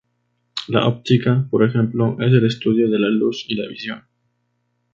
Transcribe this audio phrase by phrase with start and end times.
[0.69, 4.03] La "óptica", por ejemplo es el estudio de la luz y la visión.